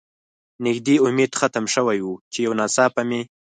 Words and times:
نږدې 0.65 0.95
امید 1.07 1.31
ختم 1.39 1.65
شوی 1.73 1.99
و، 2.03 2.07
چې 2.31 2.39
یو 2.45 2.53
ناڅاپه 2.59 3.01
مې. 3.09 3.21